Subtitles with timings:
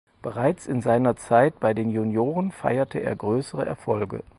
[0.23, 4.23] Bereits in seiner Zeit bei den Junioren feierte er größere Erfolge.